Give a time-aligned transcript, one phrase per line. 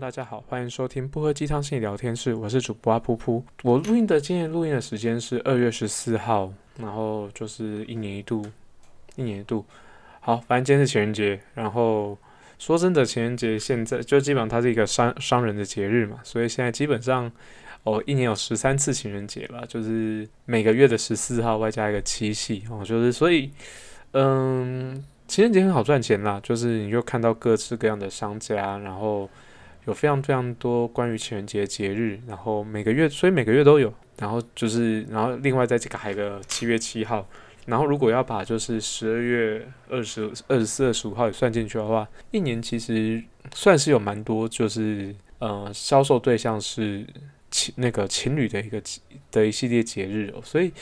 [0.00, 3.42] 大家好，欢迎收听不喝鸡汤心理聊天室，我是主播阿噗噗。
[3.64, 8.46] 我录音的今天录音的时间是二月十四号，然后就是一年一度，
[9.16, 9.64] 一年一度。
[10.20, 12.16] 好，反正今天是情人节，然后
[12.60, 17.30] 说真的，情人节现在就基本上它是一个商商人的节日嘛，所以现在基本上
[17.82, 23.50] 哦，一年有十三次情人节吧，就是每个月的十四号外加一个七夕哦，就是所以
[24.12, 25.02] 嗯。
[25.26, 29.28] 情人节很好赚钱啦，就是你就看到各式各样的商家，然后
[29.88, 37.26] 有非常非常多关于情人节节日，然后每个月，所以每个月都有，然后就是，然后另外再这个还有个七月七号，
[37.66, 43.22] 然后如果要把就是十二月二十二十四、二十五号也算进去的话，一年其实
[43.54, 47.06] 算是有蛮多，就是呃销售对象是
[47.50, 48.82] 情那个情侣的一个
[49.30, 50.72] 的一系列节日哦，所以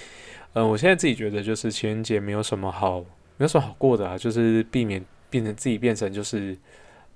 [0.55, 3.05] 嗯，我现在自己觉得就是情人节没有什么好。
[3.39, 6.57] 没有什么好过的啊，就是避免变成自己变成就是，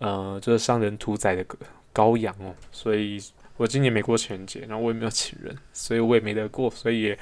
[0.00, 1.43] 呃，就是商人屠宰的
[1.95, 3.21] 羔羊哦，所以。
[3.57, 7.15] 我今年没过情人节，然后我也没有请人，所以我也没得过，所以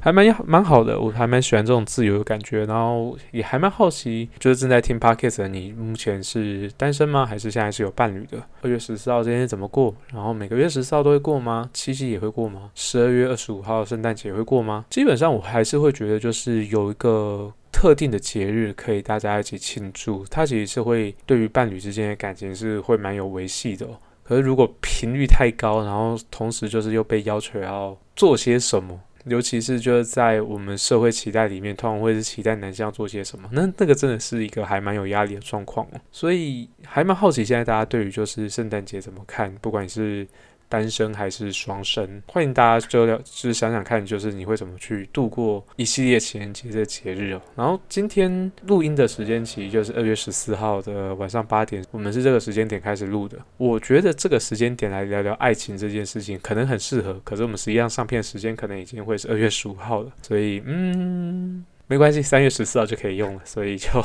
[0.00, 0.96] 还蛮蛮好的。
[1.00, 7.26] 我还蛮喜欢这种自由的感觉，然后也还蛮好奇，就是正在听 podcast 的你，目前是单身吗？
[7.26, 8.40] 还是现在是有伴侣的？
[8.62, 9.92] 二月十四号这天怎么过？
[10.12, 11.68] 然后每个月十四号都会过吗？
[11.72, 12.70] 七夕也会过吗？
[12.76, 14.84] 十二月二十五号圣诞节会过吗？
[14.90, 23.88] 基本上我还是会觉得，就是有一个特定的节日可以大家一起庆祝，它其实是会对于伴侣之间的感情是会蛮有维系的。
[24.30, 36.00] 可是如果频率太高，然后同时就是又被要求要做些什么，尤其是就是在我们社会期待里面，通常会是期待男性要做些什么，那那个真的是一个还蛮有压力的状况哦。
[36.12, 40.24] 所以还蛮好奇现在大家对于就是圣诞节怎么看，不管是。
[40.70, 42.22] 单身还是双生？
[42.28, 47.42] 欢迎大家就聊，就是想想看，就是你会怎么去度过一系列情人节的节日哦。
[47.56, 53.36] 然后今天录音的时间其实就是二月十四号的晚上八点，我们是这个时间点开始录的。
[53.56, 63.40] 我觉得这个时间点来聊聊爱情这件事情可能很适合，可是我们实际上上片时间可能已经会是二月十五号了，所以嗯，没关系，三月十四号就可以用了。
[63.44, 64.00] 所以就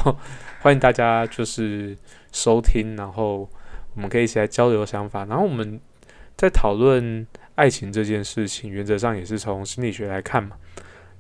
[0.62, 1.96] 欢迎大家就是
[2.32, 3.48] 收听，然后
[3.94, 5.80] 我们可以一起来交流想法，然后我们。
[6.38, 7.26] 在讨论
[7.56, 10.58] 爱情这件事情，原则上也是从心理学来看嘛。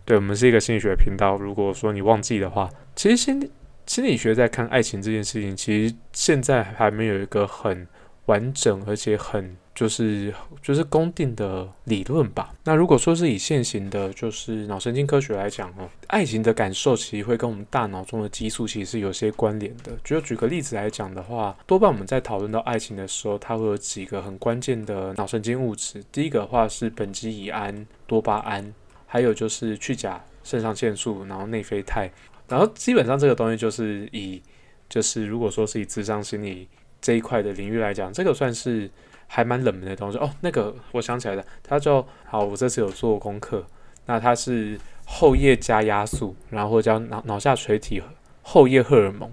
[0.03, 1.35] 对我们是一个心理学频道。
[1.35, 3.49] 如果说你忘记的话，其实心
[3.85, 7.87] 心理学在看爱情这件事情，其实现在还没有一个很
[8.25, 9.55] 完整而且很。
[9.75, 12.55] 就是就是公定的理论吧。
[12.63, 19.91] 那如果说是以现行的，就是脑神经科学来讲哦，爱情的感受其实会跟我们大脑中的激素其实是有些关联的。
[20.01, 26.01] 就举个例子来讲的话，多半我们在讨论到爱情的时候，它会有几个很关键的脑神经物质。
[26.09, 28.73] 第一个的话是苯基乙胺、多巴胺，
[29.05, 32.09] 还有就是去甲肾上腺素，然后内啡肽。
[32.47, 34.41] 然后基本上这个东西就是以
[34.87, 36.65] 就是如果说是以智商心理
[37.01, 38.89] 这一块的领域来讲，这个算是。
[39.27, 43.65] 还蛮冷门的东西哦，那个我想起来了，它叫好，我这次有做功课，
[44.05, 48.01] 那它是后叶加压素，然后叫脑脑下垂体
[48.41, 49.29] 后叶荷尔蒙，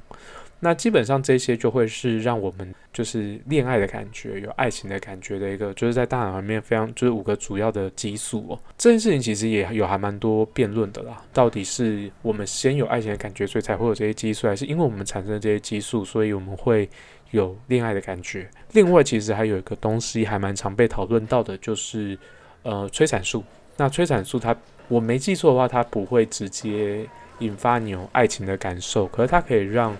[0.60, 8.58] 那基本上这些就会是让我们就是恋爱的感觉，有爱情的感觉的一个，就是在大脑里面非常就是五个主要的激素哦。
[8.78, 16.88] 这件事情其实也有还蛮多辩论的啦，到底是我们先有爱情的感觉，所以才会有这些激素，还是因为我们产生这些激素，所以我们会。
[17.32, 18.48] 有恋爱的感觉。
[18.72, 22.16] 另外，其实还有一个东西还蛮常被讨论到的，就是
[22.62, 23.44] 呃催产素。
[23.76, 24.56] 那催产素它，
[24.86, 27.06] 我没记错的话，它不会直接
[27.40, 29.96] 引发你有爱情的感受，可是它可以让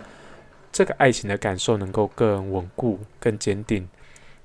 [0.71, 3.88] 这个爱情的感受能够更稳固、更坚定。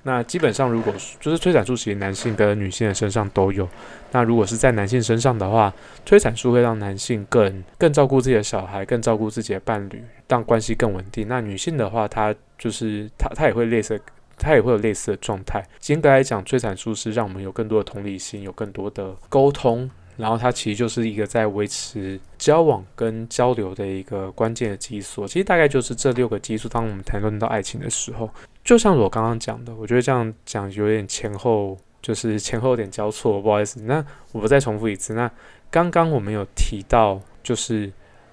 [0.08, 3.68] 那基本上，如果就是催产素，其实男性跟女性的身上都有。
[4.14, 5.74] 那如果是在男性身上的话，
[6.06, 11.28] 催产素会让男性更更照顾自己的小孩，更照顾自己的伴侣，让关系更稳定。
[11.28, 14.00] 那女性的话，她就是她她也会类似，
[14.38, 15.62] 她也会有类似的状态。
[15.88, 19.92] 严格来讲，催产素是让我们有更多的同理心，有更多的沟通。
[20.18, 25.28] 然后它其实就是一个在维持交往跟交流的一个关键的激素。
[25.28, 28.28] 其实大概就是这六个激素，当我们谈论到爱情的时候，
[28.64, 33.80] 就像我刚刚讲的，我觉得这样讲有点前后，就是前后有点交错，不好意思。
[33.84, 35.14] 那我不再重复一次。
[35.14, 35.32] 那
[35.70, 37.92] 刚刚我们有提到，就是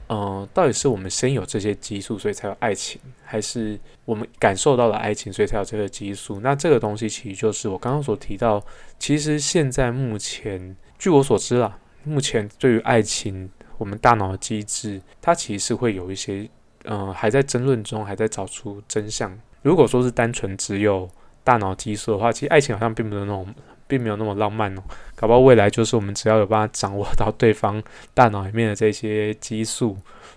[0.09, 6.41] 嗯，到底是我们先有这些激素，所以才有爱情，还是我们感受到了爱情，所以才有这个激素？
[6.41, 8.65] 那这个东西其实就是我刚刚所提到，
[8.99, 10.75] 其实现在目前。
[10.97, 16.49] 据我所知啦，目前对于爱情，我们大脑的机制，它其实是会有一些，
[16.85, 19.37] 嗯，还在争论中，还在找出真相。
[19.63, 21.09] 如果说是单纯只有
[21.43, 23.55] 大脑激素的话，其实爱情好像并没有那种，
[23.87, 24.83] 并没有那么浪漫哦。
[25.15, 29.97] 搞不好未来就是我们只要有办法掌握到对方大脑里面的这些激素，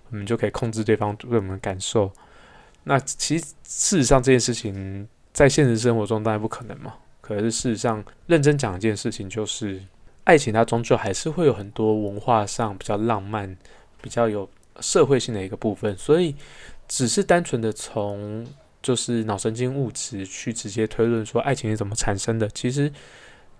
[0.09, 2.11] 我们就可以控制对方对我们的感受。
[2.83, 5.07] 那其实事实上这件事情。
[5.33, 6.95] 在现实生活中当然不可能嘛。
[7.21, 9.79] 可是事实上，认真讲一件事情，就是
[10.27, 13.57] 爱情它终究还是会有很多文化上比较浪漫、
[14.01, 14.47] 比较有
[14.81, 15.97] 社会性的一个部分。
[15.97, 16.35] 所以，
[16.85, 18.45] 只是单纯的从
[18.83, 22.91] 就是脑神经物质去直接推论说爱情是怎么产生的，其实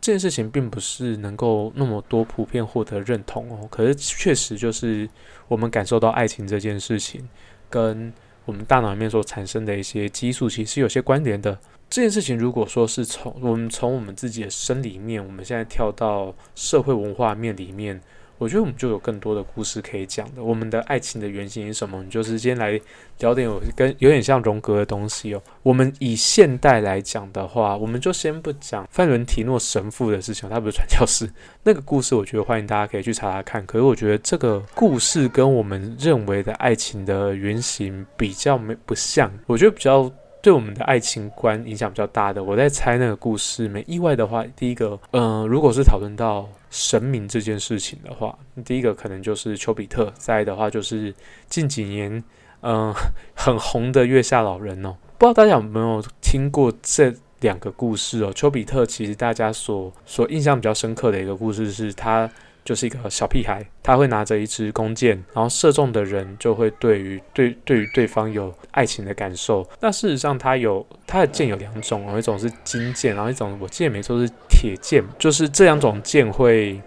[0.02, 3.66] 这件事情并不是能够那么多普遍获得认同哦。
[3.72, 5.10] 可是确实就是
[5.48, 7.26] 我们感受到爱情这件事情，
[7.70, 8.12] 跟
[8.44, 11.58] 我们大脑里面所产生的一些激素，其实有些关联的。
[11.90, 18.00] 这件事情，如果说是从我们从我们自己的生理面，我们现在跳到社会文化面里面，
[18.38, 20.44] 我觉得我们就有更多的故事可以讲的。
[20.44, 22.04] 我们的爱情的原型是什么？
[22.04, 22.80] 你就是今天来
[23.20, 25.42] 聊点有跟有点像荣格的东西哦。
[25.64, 31.28] 我们以现代来讲的话，我们就先不讲范伦提诺神父的事情，他不是传教士。
[31.64, 33.66] 那个故事，我觉得欢迎大家可以去查查看。
[33.66, 40.12] 可是我觉得这个故事跟我们认为的爱情的原型比较没不像，我觉得比较。
[40.48, 43.68] 对我们的爱情观影响比较大的，我在猜那个故事。
[43.68, 48.34] 没意外的话，第一个，嗯，如果是讨论到神明这件事情的话，
[48.64, 50.10] 第一个可能就是丘比特。
[50.16, 51.14] 再的话，就是
[51.50, 52.24] 近几年，
[52.62, 52.96] 嗯，
[53.36, 54.96] 很红的月下老人哦。
[55.18, 58.32] 不知道大家有没有听过这两个故事哦？
[58.34, 62.32] 丘比特其实大家所所印象比较深刻的一个故事是他。
[62.68, 69.66] 就是一个小屁孩，他会拿着一支弓箭，然后射中的人就会对于对对于对方有爱情的感受。
[69.80, 75.02] 那事实上，他有他的箭有两种，有一种是金箭，然后一种我记得没错是铁箭。
[75.18, 76.82] 就是这两种箭会，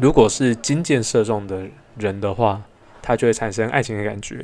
[0.00, 1.66] 如果是金箭射中的
[1.98, 2.62] 人的话，
[3.02, 4.36] 他就会产生爱情的感觉；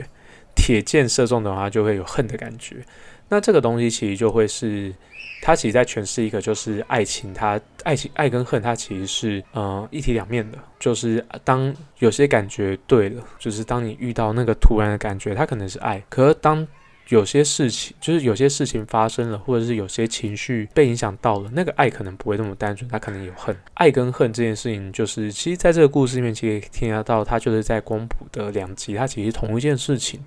[0.55, 2.77] 铁箭射中的话，就会有恨的感觉。
[3.33, 4.95] 那这个东西其实就会是。
[5.45, 10.59] 它其实在诠释一个，就是爱情，它爱情爱跟恨，它其实是呃一体两面的。
[10.79, 16.65] 就是当有些感觉对了，就是当你遇到那个突然的感觉，它可能是爱；可是当
[17.09, 23.57] 有些事情，就是有些事情发生了，或者是有些情绪被影响到了，那个爱可能不会那么单纯，它可能有恨。
[23.75, 30.21] 爱跟恨这件事情，就是其实在这个故事里面，其实听得到，它就是在光谱的两极，它其实同一件事情。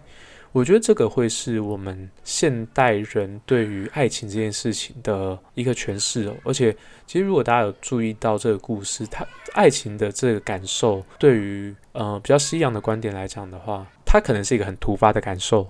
[0.55, 6.35] 我觉得这个会是我们现代人对于爱情这件事情的一个诠释哦。
[6.45, 6.73] 而且，
[7.05, 15.69] 其实如果大家有注意到这个故事，它爱情的这个感受，对于呃比较西洋的观点来讲的话，它可能是一个很突发的感受。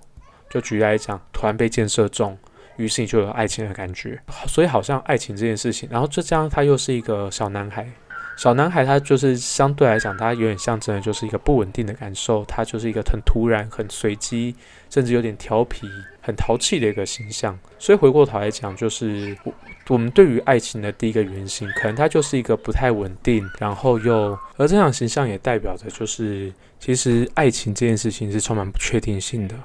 [0.52, 2.38] 就举例来讲，突然被箭射中，
[2.78, 4.22] 于是你就有爱情的感觉。
[4.48, 7.92] 所以，好像爱情这件事情，然后这样他又是一个小男孩。
[8.36, 14.54] 小男孩他就是相对来讲，他有点象征的就是一个不稳定的感受，他就是一个很突然、很随机，
[14.90, 15.88] 甚至有点调皮、
[16.22, 17.58] 很淘气的一个形象。
[17.80, 19.54] 所以回过头来讲，就是我
[19.88, 29.56] 我们对于爱情的第一个原型，可能他就是一个不太稳定，然后又而这样形象也代表着就是其实爱情这件事情是充满不确定性的。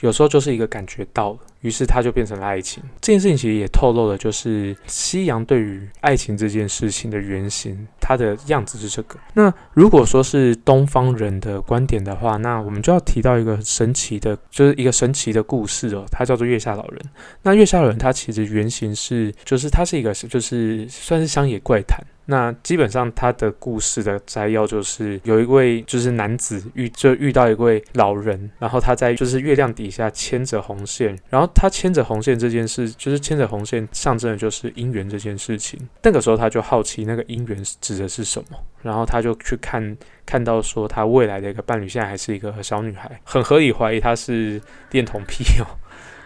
[0.00, 2.82] 有时候就是一个感觉到了，于是它就变成了爱情。
[3.00, 9.18] 这件事情其实也透露了，就是夕阳对于爱情这件事情的原型，它的样子是这个。
[9.34, 17.00] 那如果说是东方人的观点的话，那我们就要提到一个神奇的，就是一个神奇的故事哦，它叫做月下老人。
[17.42, 21.98] 那月下老人他其实原型是，就是他是一个，就是算是乡野怪谈。
[22.30, 35.80] 那基本上他的故事的摘要就是有一位就是男子遇就遇到一位老人，然后他在就是月亮底下牵着红线，然后他牵着红线这件事就是牵着红线象征的就是姻缘这件事情。
[36.04, 44.62] 那个时候他就好奇那个姻缘指的是什么，然后他就去看看到说他未来的一个伴侣现在还是一个小女孩，很合理怀疑他是
[44.92, 45.66] 恋童癖哦，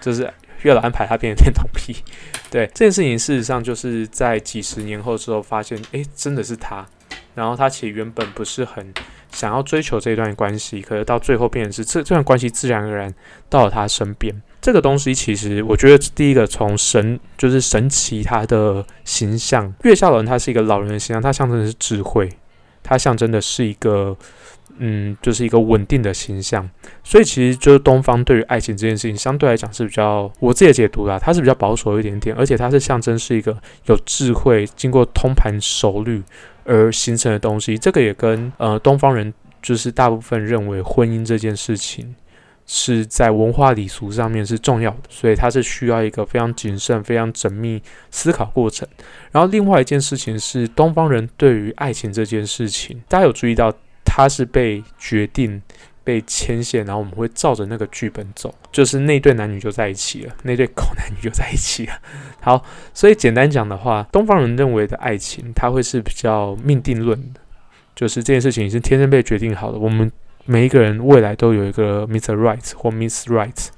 [0.02, 0.30] 就是。
[0.64, 1.96] 月老安排他变成恋童癖，
[2.50, 6.84] 对这件事情，事实上就是在几十年后之后发现，诶，真的是他。
[7.34, 8.92] 然后他其实原本不是很
[9.32, 13.12] 想要追求这段关系，可是到最后变成是这这段关系自然而然
[13.48, 14.34] 到了他身边。
[14.60, 22.30] 这个东西其实我觉得第一个从神就是神奇他的形象，月下老人他是一个老人的形象，他象征的是智慧，
[22.82, 24.16] 他象征的是一个。
[24.78, 26.68] 嗯，就是一个稳定的形象，
[27.04, 36.20] 所以其实就是东方对于爱情这件事情，相对来讲是比较我自己解读啦，它是比较保守一点点，而且它是象征是一个有智慧、经过通盘熟虑
[36.64, 37.78] 而形成的东西。
[37.78, 42.14] 这个也跟呃东方人就是大部分认为婚姻这件事情
[42.66, 48.88] 是在文化礼俗上面是重要的，所以它是需要一个非常谨慎、非常缜密思考过程。
[49.30, 53.72] 然后另外一件事情是东方人对于爱情这件事情，大家有注意到？
[54.04, 55.62] 他是被决定、
[56.04, 61.92] 被牵线，然后我们会照着那个剧本走，就是那对男女就在一起了，那对狗男女就在一起了。
[62.40, 67.40] 好，所以简单讲的话，东方人认为的爱情，它会是比较命定论的，
[67.94, 69.78] 就是这件事情是天生被决定好的。
[69.78, 70.10] 我们
[70.44, 72.34] 每一个人未来都有一个 Mr.
[72.36, 73.68] Right 或 Miss Right，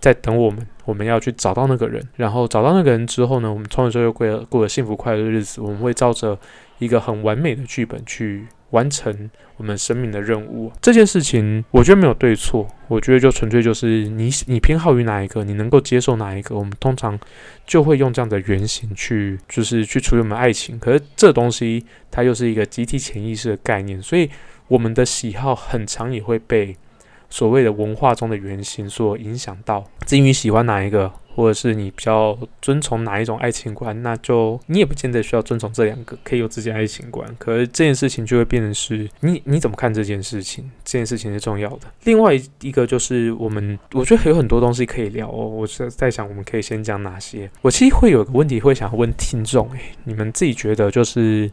[0.00, 5.60] 在等我们，我们要去找到那个人，然后找到那个人之后呢，我们从此之后又过了过了幸福快乐的日子。
[5.60, 6.36] 我们会照着
[6.78, 10.72] 一个很完美的剧本去完成我们生命的任务。
[10.80, 17.18] 这件事情我觉得没有对错，我觉得就纯粹就是你你偏好于哪一个，你能够接受哪一个，我们通常
[17.66, 20.78] 就会用这样的原型去就是去处理我们爱情。
[20.78, 24.28] 可是这东西它又是一个集体潜意识的概念，所以
[24.68, 26.76] 我们的喜好很常也会被。
[27.28, 37.28] 所谓的文化中的原型所影响到，至于喜欢哪一个，或者是你比较遵从哪一种爱情观，那就你也不见得需要遵从这两个，可以有自己的爱情观。
[37.38, 40.70] 可是这件事情就会变成是你你怎么看这件事情？
[40.84, 41.80] 这件事情是重要的。
[42.04, 45.46] 另外一个就是我们，我觉得还有很多东西可以聊哦。
[45.46, 47.50] 我是在想，我们可以先讲哪些？
[47.60, 51.50] 我其实会有个问题会想问听众，诶，你们自己觉得就是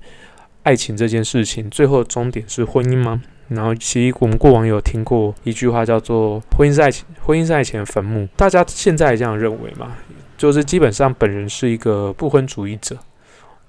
[0.61, 3.21] 爱情这件事情，最后终点是婚姻吗？
[3.55, 8.27] 然后，其实我们过往有听过一句话，叫做“婚姻是爱情，婚姻是爱情坟墓”。
[8.37, 9.95] 大家现在这样认为嘛？
[10.37, 12.97] 就是基本上本人是一个不婚主义者。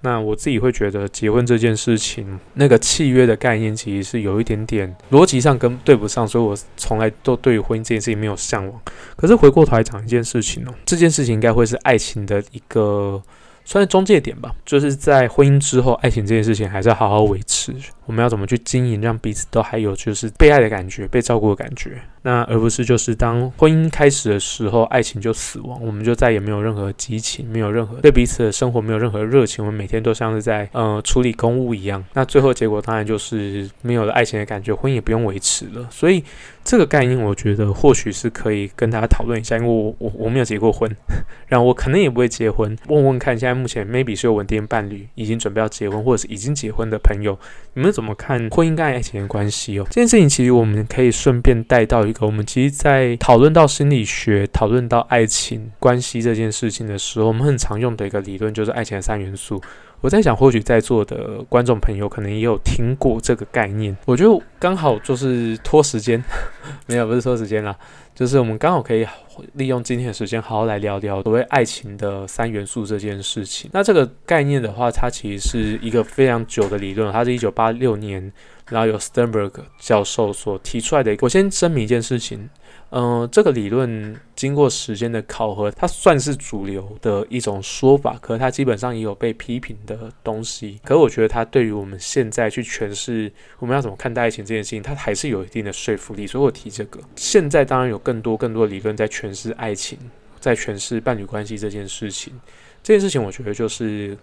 [0.01, 8.81] 那我自己会觉得，结婚这件事情，那个契约的概念其实是有一点点逻辑上跟对不上，所以我从来都对婚姻这件事情没有向往。
[9.17, 13.23] 可是回过头来讲一件事情哦，这件事情应该会是爱情的一个。
[13.65, 17.75] 算是中介点吧，就是在婚姻之后，爱情这件事情还是要好好维持。
[18.07, 21.99] 我们要怎么去经营，让彼此都还有就是被爱的感觉、被照顾的感觉？
[22.21, 32.05] 那而不是就是当婚姻开始的时候，爱情就死亡，我们就再也没有任何激情，没有任何对彼此的生活没有任何热情，我们每天都像是在呃处理公务一样。
[32.13, 35.89] 那最后结果当然就是没有了爱情的感觉，婚姻也不用维持了。
[35.91, 36.23] 所以。
[36.65, 40.91] 这个概念，我觉得或许是可以跟大家讨论一下，因为我我我没有结过婚，
[41.47, 42.77] 然后我可能也不会结婚。
[42.89, 47.39] 问问看，现在目前 maybe 是有稳定伴侣，已经准备要结婚，或者是已经结婚的朋友，
[47.75, 49.87] 你们怎么看婚姻跟爱情的关系哦？
[49.91, 59.61] 这件事情其实我们可以顺便带到一个，我们其实，在讨论到心理学、讨论到爱情关系这件事情的时候，我们很常用的一个理论就是爱情的三元素。
[60.05, 63.97] 我在想，或许在座的观众朋友可能也有听过这个概念。
[64.05, 66.23] 我觉得刚好就是拖时间，
[66.85, 67.75] 没有不是拖时间啦，
[68.15, 69.07] 就是我们刚好可以
[69.55, 73.71] 利用今天的时间，好好来聊聊所谓爱情的三元素这件事情。
[73.73, 78.31] 那这个概念的话，它其实是一个非常久的理论，它是一九八六年，
[78.69, 81.17] 然后由 Sternberg 教授所提出来的。
[81.23, 82.51] 我先声明一件事情。
[82.97, 90.79] 嗯，这个理论经过时间的考核，它算是主流的一种说法，可是它基本上也有被批评的东西。
[90.85, 96.25] 可我觉得它对于我们现在去诠释我们要怎么看待爱情这件事情，它还是有一定的说服力。
[96.25, 97.01] 所以我提这个。
[97.17, 99.99] 现在当然有更多更多理论在诠释爱情，
[100.39, 102.33] 在诠释伴侣关系这件事情。
[102.81, 104.17] 这件事情我觉得就是，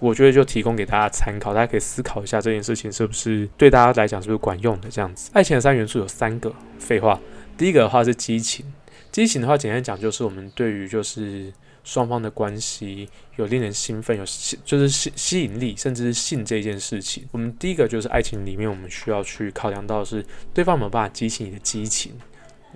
[0.00, 5.30] 我觉得就提供给大家参考，大家可以思考一下这件事情是不是对大家来讲是不是管用的这样子。
[5.34, 7.20] 爱情的三元素有三个，废话。
[7.56, 8.66] 第一个的话是激情，
[9.12, 11.52] 激情的话简单讲就是我们对于就是
[11.84, 17.24] 双方的关系有令人兴奋，有吸就是吸吸引力，甚至是性这件事情。
[17.30, 22.12] 我们第一个就是爱情里面我们需要去考量到是对方有没有办法激起你的激情，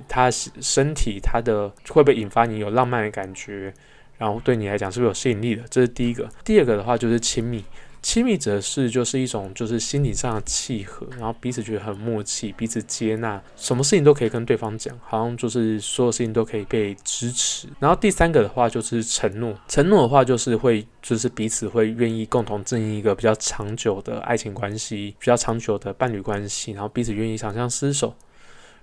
[0.06, 3.73] 他身体他的会不会引发你有浪漫的感觉，
[4.16, 6.28] 然后对你来讲是不是有吸引力的，这是第一个。
[6.44, 7.64] 第二个的话就是亲密。
[8.02, 17.69] 亲密则是就是一种就是心理上的契合，然后彼此觉得很默契，彼此接纳，什么事情都可以跟对方讲，好像就是所有事情都可以被支持。
[17.78, 28.14] 然后第三个的话就是承诺，承诺的话就是会就是彼此会愿意共同经营一个比较长久的爱情关系，比较长久的伴侣关系，然后彼此愿意长相厮守。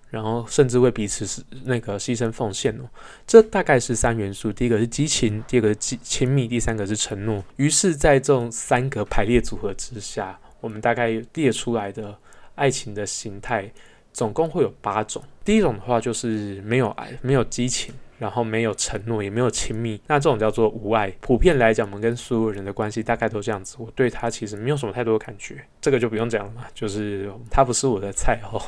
[0.09, 2.87] 然后甚至为彼此是那个牺牲奉献哦，
[3.27, 4.51] 这大概是三元素。
[4.51, 7.43] 第一个是激情，第二个是亲密，第三个是承诺。
[7.57, 12.17] 于是，在这种三个排列组合之下，我们大概列出来的
[12.55, 13.69] 爱情的形态，
[14.13, 15.21] 总共会有八种。
[15.43, 21.11] 第一种的话就是没有爱，没有激情，然后没有承诺，也没有亲密，那这种叫做无爱。
[21.19, 23.75] 普遍来讲，我们跟所有人的关系大概都这样子。
[23.79, 28.61] 我对他其实没有什么太多的感觉，这个就不用讲了嘛，就是他不是我的菜哦。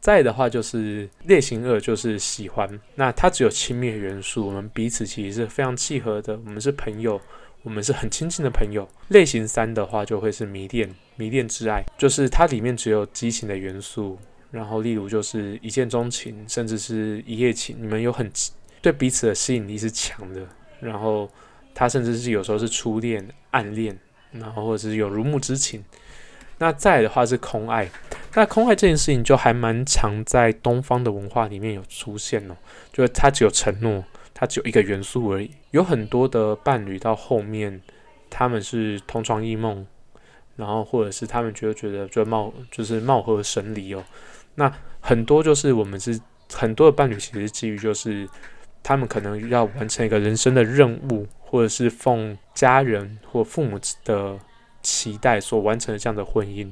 [0.00, 7.20] 再的话就是类型二，就是喜欢，那它只有亲密的元素，我们彼此其实是非常契合的，我们是朋友，
[7.62, 8.88] 我们是很亲近的朋友。
[9.08, 14.18] 类型三的话就会是迷恋，迷恋之爱，就是它里面只有激情的元素，
[14.50, 18.30] 然后例如就是一见钟情，甚至是一夜情，你们有很
[18.80, 20.40] 对彼此的吸引力是强的，
[20.80, 21.30] 然后
[21.74, 23.98] 它甚至是有时候是初恋、暗恋，
[24.32, 25.84] 然后或者是有如沐之情。
[26.56, 27.86] 那再的话是空爱。
[28.34, 32.56] 那空爱这件事情就还蛮常在东方的文化里面有出现哦，
[32.92, 35.50] 就是它只有承诺，它只有一个元素而已。
[35.72, 37.80] 有很多的伴侣到后面，
[38.28, 39.84] 他们是同床异梦，
[40.56, 44.04] 然后或者是他们觉得觉得就貌就是貌合神离哦。
[44.54, 46.20] 那很多就是我们是
[46.52, 48.28] 很多的伴侣其实基于就是
[48.82, 54.38] 他们可能要完成一个人生的任务，或者是奉家人或父母的
[54.82, 56.70] 期待所完成的这样的婚姻。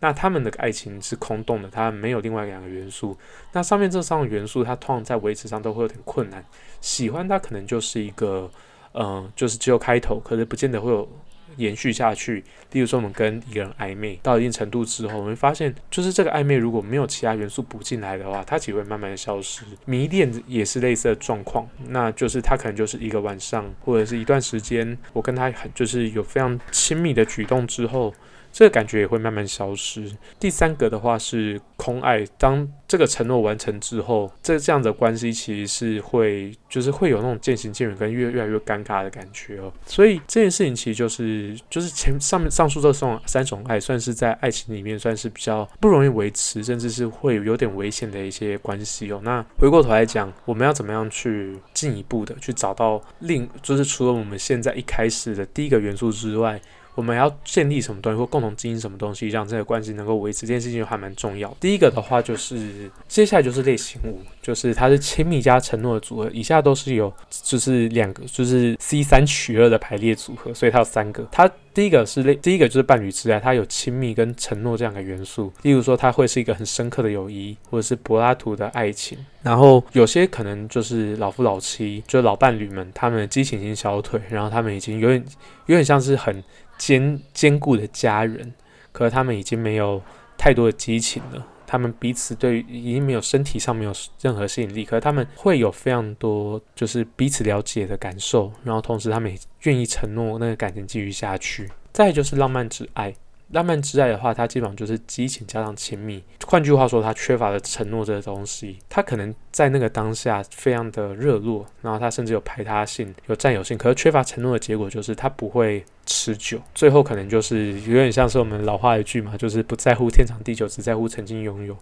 [0.00, 3.16] 那他们的爱情是空洞的，它没有另外两个元素。
[3.52, 6.44] 那上面这三个元素，它通常在维持上都会有点困难。
[6.80, 8.50] 喜欢它可能就是一个，
[8.94, 11.08] 嗯，就是只有开头，可是不见得会有。
[11.56, 19.64] 延续下去，例如说我们跟一个人暧昧到一定程度之后，我们会发现，就是这个暧昧如果没有其他元素补进来的话，它只会慢慢的消失。
[19.84, 28.14] 迷恋也是类似的状况，那就是他可能就是一个晚上或者是一段时间，我跟他很就是有非常亲密的举动之后。
[28.52, 30.10] 这个感觉也会慢慢消失。
[30.38, 39.72] 第三个的话是空爱，当这个承诺完成之后，这这样的关系其实是会，就是会有那种渐行渐远跟越越来越尴尬的感觉哦。
[39.86, 49.20] 所以这件事情其实就是，就是前上面上述这种三种爱，算是在爱情里面算是比较不容易维持，甚至是会有点危险的一些关系哦。
[49.22, 56.60] 那回过头来讲，我们要怎么样去进一步的去找到另，就是除了我们现在一开始的第一个元素之外。
[56.94, 61.56] 我们要建立什么东西，或共同经营什么东西，让这个关系能够维持，这件事情还蛮重要。
[61.60, 66.30] 第一个的话，就是接下来就是类型五，就是它是亲密加承诺的组合。
[66.32, 71.26] 以下都是有，就是两个，就是 C 三取二的排列组合，所以它有三个。
[71.30, 75.52] 它第一个是类，第一个就是伴侣之爱，它有亲密跟承诺这样的元素。
[75.62, 79.16] 例如说，它会是一个很深刻的友谊，或者是柏拉图的爱情。
[79.42, 85.24] 然后有些可能就是老夫老妻，就老伴侣们，他们激情已经消退，然后他们已经有点
[85.66, 86.42] 有点像是很。
[86.80, 88.54] 坚坚固的家人，
[88.90, 90.00] 可是他们已经没有
[90.38, 91.46] 太多的激情了。
[91.66, 101.70] 他们彼此对已经没有身体上没有任何吸引力，可是他们会有非常多就是彼此了解的感受，然后同时他们也愿意承诺那个感情继续下去。
[101.92, 103.14] 再就是浪漫之爱。
[103.52, 106.22] 浪漫之爱的话，它基本上就是激情加上亲密。
[106.46, 108.78] 换句话说，它缺乏了承诺这个东西。
[108.88, 113.76] 它可能在那个当下非常的热络，然后它甚至有排他性、有占有性。
[113.76, 121.76] 可是缺乏承诺的结果就是它不会持久，最后可能就是有点像是我们老话一句嘛，就是不在乎天长地久，只在乎曾经拥有。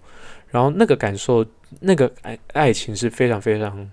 [0.48, 1.44] 然后那个感受，
[1.80, 3.90] 那个爱爱情是非常非常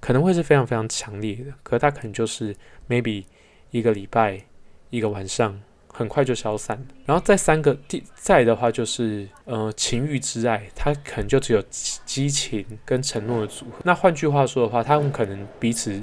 [0.00, 1.52] 可能会是非常非常强烈的。
[1.62, 2.56] 可它可能就是
[2.88, 3.24] maybe
[3.70, 4.40] 一个礼拜、
[4.88, 5.60] 一个晚上。
[5.92, 13.72] 很快就消散，然后再三个第再的话就是呃情欲之爱，它可能就只有激情跟承诺的组合。
[13.84, 16.00] 那换句话说的话，他们可能彼此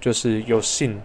[0.00, 1.00] 就是有性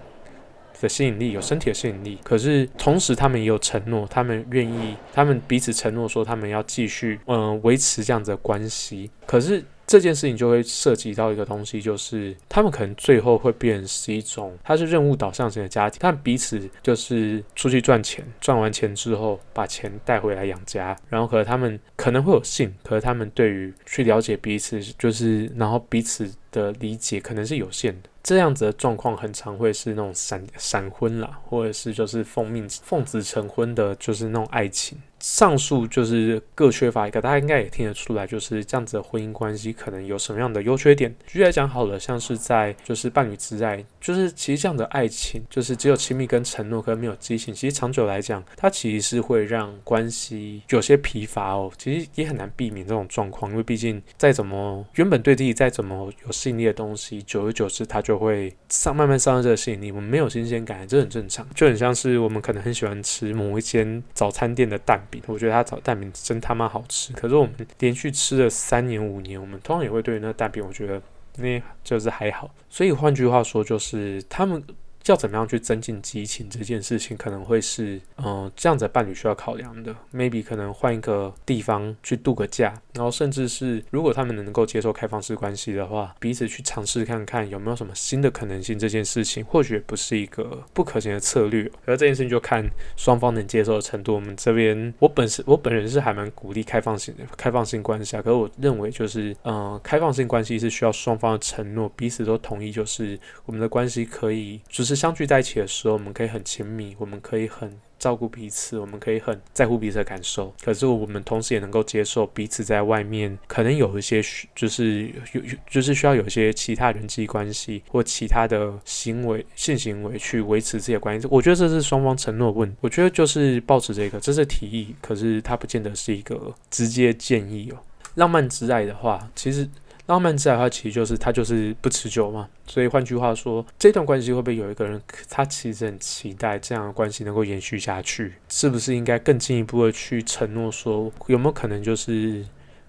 [0.81, 9.63] 的吸引力，有身体的吸引力，可是同时他们也有承诺，他们愿意，他们彼此承诺说他们要继续嗯维持这样子的关系，可是。
[9.85, 28.09] 这件事情就会涉及到一个东西，就是他们可能最后会变成是一种，它是任务导向型的家庭，但彼此就是出去赚钱，赚完钱之后把钱带回来养家，然后和他们可能会有性，可是他们对于去了解彼此，就是然后彼此的理解可能是有限的。
[28.23, 34.97] 这样子的状况很常会是那种闪闪婚啦，或者是就是奉命奉子成婚的，就是那种爱情。
[35.19, 41.13] 上述就是各缺乏一个，大家应该也听得出来，就是这样子的婚姻关系可能有什么样的优缺点。
[41.25, 47.53] 举例来讲好了，像是在就是伴侣之爱，就是其实这样的爱情，就是只有亲密跟承诺，可没有激情。
[47.53, 51.71] 其实长久来讲，它其实是会让关系有些疲乏哦。
[51.77, 59.93] 其实也很难避免这种状况，因为毕竟再怎么原本对自己再怎么有吸引力的东西，久而久之它就会上慢慢上升这个吸引力。
[59.93, 61.47] 我们没有新鲜感，这很正常。
[61.55, 65.21] 就很像是我们可能很喜欢吃某一间早餐店的蛋饼。
[65.27, 71.01] 我觉得它早蛋饼真他妈好吃，可是我们连续吃了三年五年，我们通常也会对那蛋饼，我觉得
[71.37, 72.53] 那就是还好。
[72.69, 74.61] 所以换句话说，就是他们。
[75.11, 79.93] 要怎么样去增进激情这件事情，可能会是嗯这样子的伴侣需要考量的。
[80.13, 88.79] Maybe 可能换一个地方去度个假，然后甚至是如果他们能够接受开放式关系的话，彼此去尝试看看有没有什么新的可能性。
[88.79, 94.15] 这件事情或许不是一个不可行的策略，而这件事情就看双方能接受的程度。
[94.15, 104.92] 我们这边我本身我本人是还蛮鼓励开放性的开放性关系啊，可是我认为就是嗯开放性关系是需要双方的承诺，彼此都同意，就是我们的关系可以就是。
[104.95, 110.53] 相聚在一起的时候，我们可以很亲密，我们可以很照顾彼此，我们可以很在乎彼此的感受。
[110.63, 114.21] 可是我们同时也能够接受彼此在外面可能有一些，
[114.55, 115.03] 就是
[115.33, 121.27] 有有就是需要有一些其他人际关系或其他的行为性行为去维持这些关系。
[121.31, 122.75] 我觉得这是双方承诺问。
[122.81, 127.77] 我觉得就是保持这个，这是提议，可是它不见得是一个直接建议哦。
[128.15, 129.67] 浪漫之爱的话，其实。
[130.05, 132.49] 浪漫之爱的话，其实就是它就是不持久嘛。
[132.65, 138.33] 所以换句话说，这段关系会不会有一个人，他其实很期待这样的关系能够延续下去？
[138.49, 142.45] 是不是应该更进一步的去承诺说，有没有可能就是？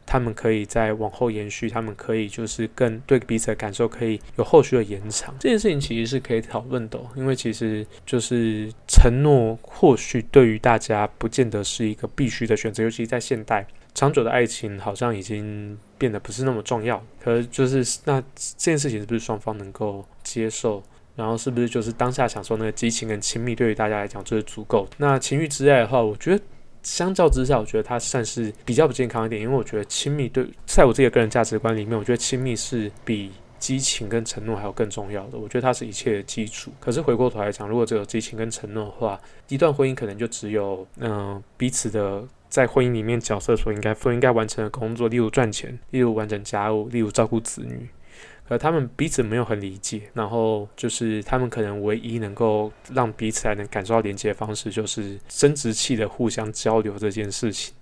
[0.06, 5.34] 他们可以再往后延续，他们可以就是更对彼此的感受可以有后续的延长。
[5.40, 17.02] 这件事情其实是可以讨论的，因为其实就是承诺，或许对于大家不见得是一个必须的选择，尤其在现代，长久的爱情好像已经变得不是那么重要。
[17.22, 18.26] 可是就是那这
[18.56, 20.82] 件事情是不是双方能够接受？
[21.16, 24.84] 然后是不是就是当下享受那个激情跟亲密，对于大家来讲就是足够？
[24.96, 26.44] 那情欲之爱的话，我觉得
[26.82, 33.30] 相较之下，我觉得它算是比较不健康一点，因为我觉得亲密对在我自己的个人价值观里面，我觉得亲密是比
[33.60, 35.38] 激情跟承诺还有更重要的。
[35.38, 36.72] 我觉得它是一切的基础。
[36.80, 47.88] 可是回过头来讲，如果只有激情跟承诺的话，一段婚姻可能就只有嗯彼此的在婚姻里面角色所应该不应该完成的工作，例如赚钱，例如完成家务，例如照顾子女。
[48.48, 57.74] 可他们彼此没有很理解，然后就是他们可能唯一能够让彼此还能感受到连接的方式，就是生殖器的互相交流这件事情。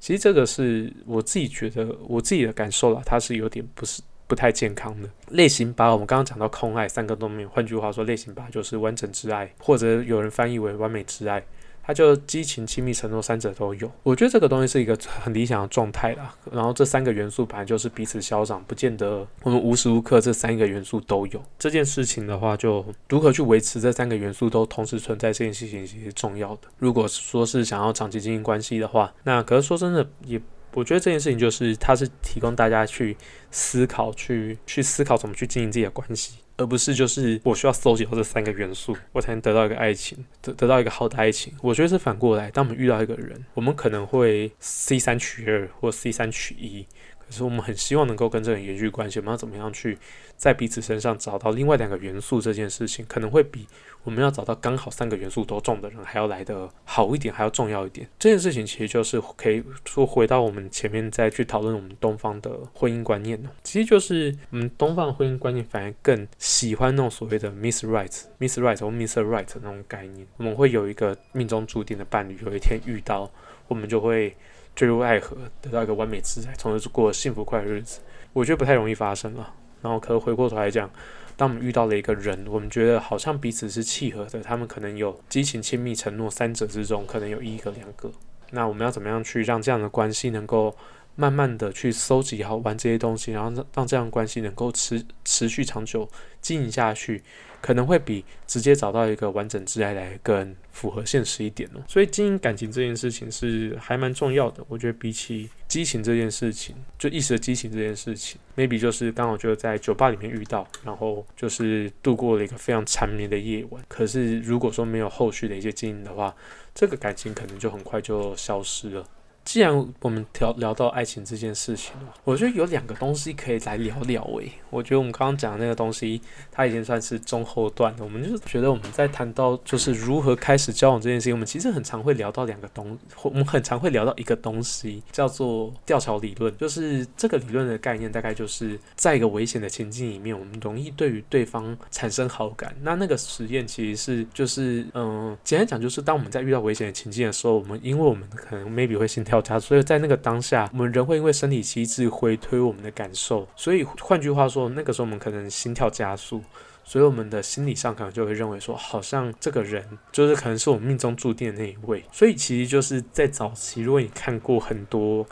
[0.00, 5.92] 其实这个是我自己觉得我自己的感受啦，它是有点不是不太健康的类型八。
[5.92, 11.40] 我们刚刚讲到空爱三个都没有，换句话说，类型八就是完整之爱，或者有人翻译为完美之爱。
[11.86, 16.34] 它就激情、亲密、承诺三者都有，我觉得这个东西是一个很理想的状态啦。
[16.50, 21.40] 然后这三个元素本来就是彼此消长，不见得我们无时无刻这三个元素都有。
[21.56, 26.62] 这件事情的话，就如何去维持这三个元素都同时存在，这件事情其实重要的。
[26.78, 30.40] 如果说是想要长期经营关系的话，那可是说真的，也
[30.74, 33.16] 我觉得这件事情就是它是提供大家去
[33.52, 36.38] 思考，去去思考怎么去经营自己的关系。
[36.56, 41.52] 而不是就是我需要搜集到这三个元素，我才能得到一个爱情，得得到一个好的爱情。
[41.60, 46.86] 我觉得是反过来，当我们遇到一个人，我们可能会 C 三取二或 C 三取一。
[47.26, 49.98] 可是我们很希望能够跟这个人延续关系，我们要怎么样去
[50.36, 52.40] 在彼此身上找到另外两个元素？
[52.40, 53.66] 这件事情可能会比
[54.04, 58.08] 我们要找到刚好三个元素都中的人还要来得好一点，还要重要一点。
[58.18, 70.26] 这件事情其实就是可以说回到我们前面再去讨论我们东方的婚姻观念其实就是我们东方的婚姻观念反而更喜欢那种所谓的 Miss Right、Miss Right 或 Mr Right 那种概念。
[70.36, 73.28] 我们会有一个命中注定的伴侣，有一天遇到，
[73.66, 74.36] 我们就会。
[74.76, 78.00] 坠入爱河，得到一个完美自在，从此过幸福快乐日子，
[78.32, 79.52] 我觉得不太容易发生了。
[79.82, 80.90] 然后，可能回过头来讲，
[81.36, 88.12] 当我们遇到了一个人，我们觉得好像彼此是契合的，他们可能有激情、亲密、承诺三者之中，可能有一个、两个。
[88.50, 90.76] 那我们要怎么样去让这样的关系能够
[91.16, 96.08] 慢慢的去搜集好玩这些东西，然后让让这样关系能够持持续长久
[96.40, 97.22] 经营下去？
[97.62, 101.82] 可能会比直接找到一个完整挚爱来更符合现实一点哦。
[101.88, 104.62] 所以经营感情这件事情是还蛮重要的。
[104.68, 113.82] 我觉得比起激情这件事情，就一时的激情这件事情，maybe 就是刚好就在酒吧里面遇到，然后就是度过了一个非常缠绵的夜晚。
[113.88, 116.32] 可是如果说没有后续的一些经营的话，
[116.72, 119.04] 这个感情可能就很快就消失了。
[119.46, 124.50] 既然我们聊聊到爱情这件事情了，我觉得有两个东西可以来聊聊诶。
[124.70, 127.98] 我觉得我们刚刚讲的那个东西，它已经算是中后段了。
[128.00, 136.54] 我们就是觉得我们在谈到就是如何开始交往这件事情，我们其实很常会聊到两个东，我们很常会聊到一个东西，叫做吊桥理论。
[136.58, 142.74] 就是这个理论的概念，大概就是在一个危险的情境里面，我们容易对于对方产生好感。
[142.82, 149.35] 那那个实验其实是就是嗯，简单讲就是当我们在遇到危险的情境的时候，我们因为我们可能 maybe 会心跳。
[149.60, 156.42] 所以在那个当下，我们人会因为身体机制回推我们的感受，所以换句话说，那个时候我们可能心跳加速，
[156.84, 162.04] 所以我们的心理上可能就会认为说，好像这个人就是可能是我们命中注定的那一位。
[162.12, 165.26] 所以其实就是在早期，如果你看过很多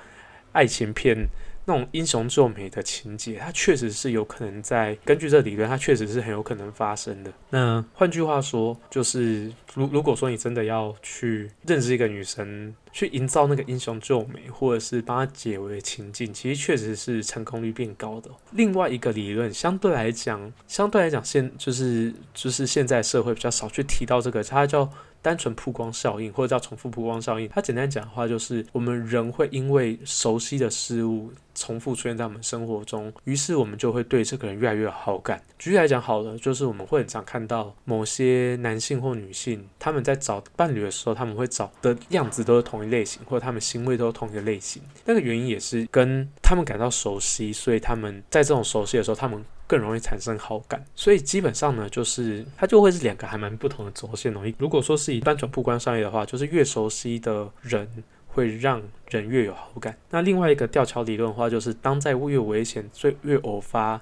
[0.52, 1.26] 爱情片。
[1.66, 7.32] 那种英雄救美的情节，它确实是有可能在根据这理论，它确实是很有可能发生的。
[7.50, 18.30] 那换句话说，就是如如果说你真的要去认识一个女生，去营造那个英雄救美，或者是帮她解围情境，其实确实是成功率变高的。
[18.52, 24.90] 另外一个理论，相对来讲，相对来讲现就是就是现在社会比较少去提到这个，它叫。
[25.24, 35.42] 单纯曝光效应，或者叫重复曝光效应，它简单讲的话就是，我们人会因为熟悉的事物重复出现在我们生活中，于是我们就会对这个人越来越有好感。
[35.58, 44.82] 举例来讲，好了，就是我们会很常看到某些男性或女性，他们在找伴侣的时候，他们会找的样子都是同一类型，或者他们行为都是同一个类型。
[45.06, 49.42] 那个原因也是跟他们感到熟悉，所以他们在这种熟悉的时候，他们。
[49.66, 54.42] 更容易产生好感，所以基本上呢，就是它就会是两个还蛮不同的轴线哦。
[54.58, 57.88] 如果说是以单纯不关商业的话，就是越熟悉的人
[58.26, 59.96] 会让人越有好感。
[60.10, 63.98] 那另外一个吊桥理论的话，就是当在越危险、最越偶发、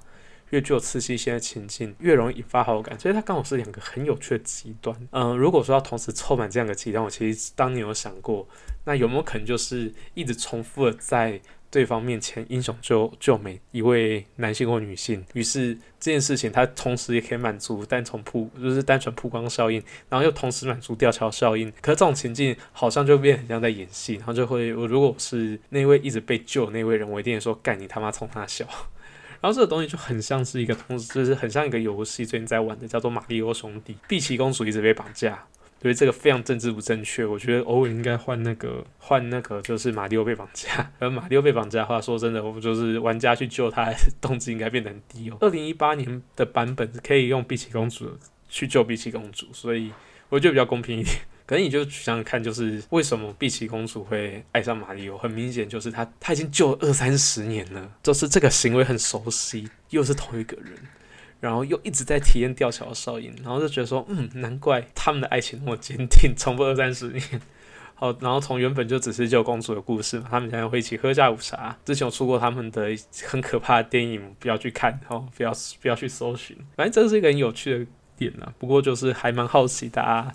[0.51, 2.98] 越具有刺激性的情境，越容易引发好感。
[2.98, 4.96] 所以它刚好是两个很有趣的极端。
[5.12, 8.48] 嗯，如果说要同时凑满这样的极端，我其实当年有想过，
[8.85, 11.40] 那有没有可能就是一直重复的在。
[11.72, 21.72] 对方面前英雄救救美一位男性或女性，于是这件事情它同时也可以满足单从曝就是单纯曝光效应，然后又同时满足吊桥效应。
[21.80, 28.66] 可这种情境好像就变很像在演戏，然后就会我如果是那位一直被救那位人，我一定说干你他妈冲他笑。
[29.40, 35.42] 然后这个东西就很像是一个同时就是很像一个游戏，最近在玩的叫做《马里奥兄弟》，碧琪公主一直被绑架。
[35.83, 40.90] 所以这个非常政治不正确，我觉得偶尔应该换那个换那个，就是马里奥被绑架。
[41.01, 45.37] 而马里奥被绑架的话，说真的，我们就是玩家去救他，动机应该变得很低哦。
[45.40, 48.16] 二零一八年的版本可以用碧琪公主
[48.49, 49.90] 去救碧琪公主，所以
[50.29, 51.16] 我觉得比较公平一点。
[51.45, 55.18] 可能你就想想看，就是为什么碧琪公主会爱上马里奥？
[55.18, 60.73] 很明显就是他他已经救了二三十年了，就是这个行为很熟悉，又是同一个人。
[61.42, 67.20] 然后又一直在体验吊桥效应，然后就觉得说，嗯，难怪他们的爱情那么坚定，重复二三十年。
[67.96, 71.76] 好， 然后从原本就只是救公主的故事，他们现在会一起喝下午茶。
[71.85, 76.57] 之前有出过他们的很可怕的电影，不要去看，哦， 不要不要去搜寻。
[76.76, 78.55] 反正这是一个很有趣的点啊。
[78.61, 80.33] 不过就是还蛮好奇，大家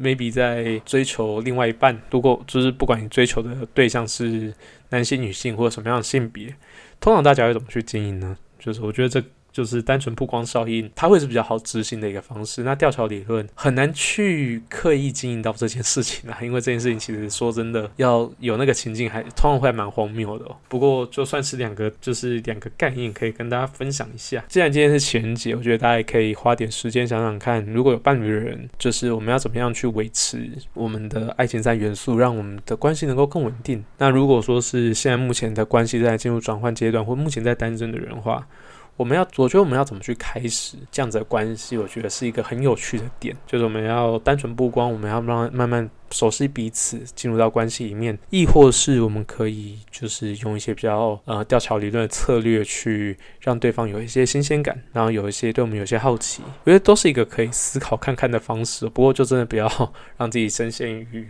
[0.00, 4.52] maybe 在追求另外一半，如果就是不管你追求的对象是
[4.88, 6.52] 男性、女性或者什么样的性别，
[6.98, 8.36] 通常大家会怎么去经营呢？
[8.58, 9.22] 就是我觉得这。
[9.52, 12.62] 就是单纯曝光效应，它会是比较好执行的一个方式。
[12.62, 20.44] 那吊桥理论很难去刻意经营到这件事情啊，因为这件事情其实说真的，要有那个情境，还通常会蛮荒谬的。
[20.68, 24.44] 不过就算是两个，就是两个概念，可以跟大家分享一下。
[24.48, 33.84] 既然今天是情人节，我觉得大家也可以花点时间想想看，如果有伴侣的人，就是我们要怎么样去维持我们的爱情三元素，让我们的关系能够更稳定。
[33.98, 38.46] 那如果说是现在目前的关系在进入转换阶段，或目前在单身的人话，
[39.00, 41.78] 我们要，我觉得我们要怎么去开始这样子的关系？
[41.78, 58.86] 我觉得是一个很有趣的点，就是我们要单纯不光，我们要让慢慢熟悉彼此，进入到关系里面，亦或是我们可以就是用一些比较呃吊桥理论的策略，去让对方有一些新鲜感，然后有一些对我们有些好奇，我觉得都是一个可以思考看看的方式。
[58.90, 59.66] 不过就真的不要
[60.18, 61.26] 让自己深陷于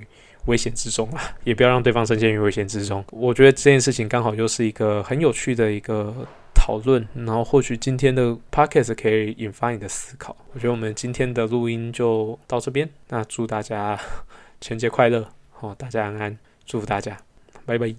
[0.46, 3.04] 危险之中啊，也不要让对方深陷于危险之中。
[3.12, 6.26] 我觉得这件事情刚好又是一个很有趣的一个。
[6.70, 10.36] 讨论，然后或许今天的 podcast 可以引发你的思考。
[10.52, 12.88] 我觉得我们今天的录音就到这边。
[13.08, 13.98] 那祝大家
[14.60, 17.18] 情人节快乐，好，大家安安，祝福大家，
[17.66, 17.92] 拜拜。